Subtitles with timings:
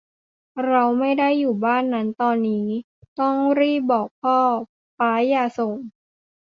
[0.65, 2.67] เราไม่ได้อยู่บ้านนั้นตอนนี้
[3.19, 4.39] ต้องรีบบอกพ่อ
[4.99, 5.75] ป๊าอย่าส่ง